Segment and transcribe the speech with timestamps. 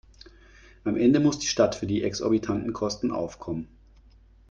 [0.83, 3.67] Am Ende muss die Stadt für die exorbitanten Kosten aufkommen.